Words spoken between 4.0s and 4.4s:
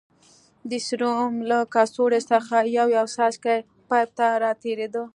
ته